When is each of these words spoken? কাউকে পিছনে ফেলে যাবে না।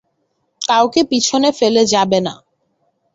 কাউকে 0.61 1.01
পিছনে 1.03 1.49
ফেলে 1.59 1.83
যাবে 1.93 2.19
না। 2.19 2.33